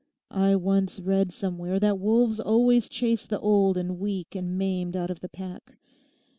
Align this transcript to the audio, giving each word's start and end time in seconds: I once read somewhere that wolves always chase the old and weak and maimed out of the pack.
I 0.33 0.55
once 0.55 0.99
read 0.99 1.31
somewhere 1.31 1.79
that 1.79 1.99
wolves 1.99 2.39
always 2.39 2.89
chase 2.89 3.23
the 3.23 3.39
old 3.39 3.77
and 3.77 3.99
weak 3.99 4.33
and 4.33 4.57
maimed 4.57 4.95
out 4.97 5.11
of 5.11 5.19
the 5.19 5.29
pack. 5.29 5.77